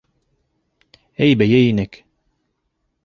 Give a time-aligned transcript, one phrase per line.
[1.27, 2.03] Эй бейей инек!